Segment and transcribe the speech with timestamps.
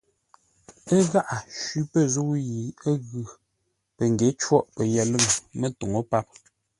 [0.93, 2.59] Ə̂ gháʼá shwí pə̂ zə̂u yi
[2.89, 3.27] ə́ ghʉ̌,
[3.95, 5.25] pəngyě côghʼ pəyəlʉ̂ŋ
[5.59, 6.27] mətuŋú páp.